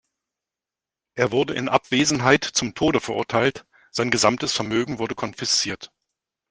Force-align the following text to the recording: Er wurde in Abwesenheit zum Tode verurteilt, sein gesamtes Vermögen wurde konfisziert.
Er 1.15 1.31
wurde 1.31 1.53
in 1.53 1.69
Abwesenheit 1.69 2.43
zum 2.43 2.73
Tode 2.73 2.99
verurteilt, 2.99 3.67
sein 3.91 4.09
gesamtes 4.09 4.51
Vermögen 4.51 4.97
wurde 4.97 5.13
konfisziert. 5.13 5.93